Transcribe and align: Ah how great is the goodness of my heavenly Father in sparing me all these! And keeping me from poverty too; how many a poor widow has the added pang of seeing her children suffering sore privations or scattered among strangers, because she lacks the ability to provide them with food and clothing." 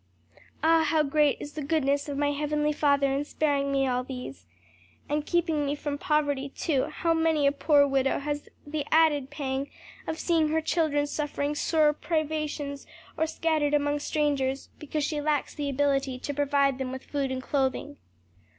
Ah 0.63 0.81
how 0.83 1.03
great 1.03 1.37
is 1.39 1.53
the 1.53 1.61
goodness 1.61 2.09
of 2.09 2.17
my 2.17 2.31
heavenly 2.31 2.71
Father 2.73 3.11
in 3.13 3.23
sparing 3.23 3.71
me 3.71 3.85
all 3.85 4.03
these! 4.03 4.47
And 5.07 5.27
keeping 5.27 5.63
me 5.63 5.75
from 5.75 5.99
poverty 5.99 6.49
too; 6.49 6.85
how 6.85 7.13
many 7.13 7.45
a 7.45 7.51
poor 7.51 7.85
widow 7.85 8.17
has 8.17 8.49
the 8.65 8.83
added 8.91 9.29
pang 9.29 9.69
of 10.07 10.17
seeing 10.17 10.47
her 10.47 10.59
children 10.59 11.05
suffering 11.05 11.53
sore 11.53 11.93
privations 11.93 12.87
or 13.15 13.27
scattered 13.27 13.75
among 13.75 13.99
strangers, 13.99 14.69
because 14.79 15.03
she 15.03 15.21
lacks 15.21 15.53
the 15.53 15.69
ability 15.69 16.17
to 16.17 16.33
provide 16.33 16.79
them 16.79 16.91
with 16.91 17.03
food 17.05 17.31
and 17.31 17.43
clothing." 17.43 17.97